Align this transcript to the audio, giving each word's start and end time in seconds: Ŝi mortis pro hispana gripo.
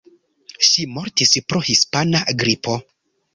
Ŝi 0.67 0.85
mortis 0.93 1.33
pro 1.53 1.61
hispana 1.67 2.23
gripo. 2.41 2.81